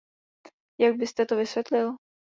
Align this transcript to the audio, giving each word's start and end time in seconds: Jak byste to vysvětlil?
Jak 0.79 0.95
byste 0.97 1.25
to 1.25 1.35
vysvětlil? 1.35 1.95